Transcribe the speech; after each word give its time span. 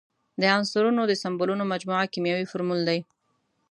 د 0.41 0.43
عنصرونو 0.57 1.01
د 1.07 1.13
سمبولونو 1.21 1.63
مجموعه 1.73 2.11
کیمیاوي 2.13 2.45
فورمول 2.51 2.81
دی. 2.89 2.99